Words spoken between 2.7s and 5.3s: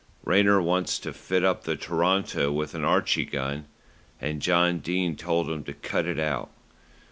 an Archie gun, and John Dene